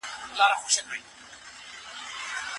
رسوا 0.51 0.67
کيږي. 0.89 0.99